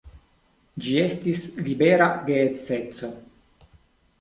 [0.85, 3.11] Ĝi estis "libera geedzeco".